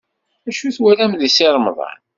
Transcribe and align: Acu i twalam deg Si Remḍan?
Acu 0.47 0.63
i 0.67 0.71
twalam 0.75 1.13
deg 1.15 1.31
Si 1.35 1.47
Remḍan? 1.53 1.99